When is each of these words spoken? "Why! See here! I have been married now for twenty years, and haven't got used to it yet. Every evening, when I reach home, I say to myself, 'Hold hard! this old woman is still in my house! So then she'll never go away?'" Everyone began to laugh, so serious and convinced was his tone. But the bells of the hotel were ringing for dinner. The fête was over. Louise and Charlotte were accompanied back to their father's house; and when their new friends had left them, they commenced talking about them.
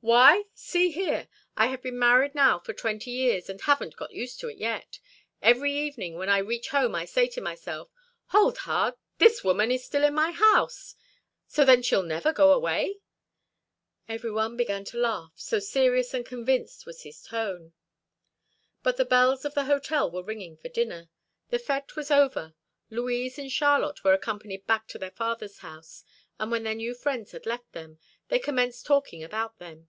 "Why! 0.00 0.44
See 0.54 0.92
here! 0.92 1.26
I 1.56 1.66
have 1.66 1.82
been 1.82 1.98
married 1.98 2.32
now 2.32 2.60
for 2.60 2.72
twenty 2.72 3.10
years, 3.10 3.50
and 3.50 3.60
haven't 3.60 3.96
got 3.96 4.12
used 4.12 4.38
to 4.38 4.48
it 4.48 4.56
yet. 4.56 5.00
Every 5.42 5.72
evening, 5.72 6.14
when 6.14 6.28
I 6.28 6.38
reach 6.38 6.68
home, 6.68 6.94
I 6.94 7.04
say 7.04 7.26
to 7.30 7.40
myself, 7.40 7.90
'Hold 8.26 8.58
hard! 8.58 8.94
this 9.18 9.40
old 9.44 9.56
woman 9.56 9.72
is 9.72 9.84
still 9.84 10.04
in 10.04 10.14
my 10.14 10.30
house! 10.30 10.94
So 11.48 11.64
then 11.64 11.82
she'll 11.82 12.04
never 12.04 12.32
go 12.32 12.52
away?'" 12.52 13.00
Everyone 14.08 14.56
began 14.56 14.84
to 14.84 14.98
laugh, 15.00 15.32
so 15.34 15.58
serious 15.58 16.14
and 16.14 16.24
convinced 16.24 16.86
was 16.86 17.02
his 17.02 17.24
tone. 17.24 17.72
But 18.84 18.98
the 18.98 19.04
bells 19.04 19.44
of 19.44 19.54
the 19.54 19.64
hotel 19.64 20.12
were 20.12 20.22
ringing 20.22 20.56
for 20.58 20.68
dinner. 20.68 21.10
The 21.50 21.58
fête 21.58 21.96
was 21.96 22.12
over. 22.12 22.54
Louise 22.88 23.36
and 23.36 23.50
Charlotte 23.50 24.04
were 24.04 24.14
accompanied 24.14 24.64
back 24.68 24.86
to 24.88 24.98
their 24.98 25.10
father's 25.10 25.58
house; 25.58 26.04
and 26.40 26.52
when 26.52 26.62
their 26.62 26.74
new 26.74 26.94
friends 26.94 27.32
had 27.32 27.46
left 27.46 27.72
them, 27.72 27.98
they 28.28 28.38
commenced 28.38 28.86
talking 28.86 29.24
about 29.24 29.58
them. 29.58 29.88